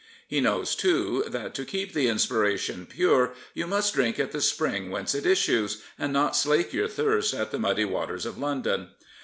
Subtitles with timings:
[0.27, 4.89] He knows, too, that to keep the inspiration pure you must drink at the spring
[4.89, 8.87] whence it issues, and not slake your thirst at the muddy waters of London.